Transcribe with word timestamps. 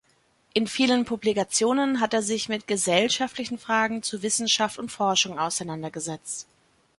In 0.55 0.65
vielen 0.65 1.05
Publikationen 1.05 1.99
hat 2.01 2.15
er 2.15 2.23
sich 2.23 2.49
mit 2.49 2.65
gesellschaftlichen 2.65 3.59
Fragen 3.59 4.01
zu 4.01 4.23
Wissenschaft 4.23 4.79
und 4.79 4.91
Forschung 4.91 5.37
auseinandergesetzt. 5.37 6.47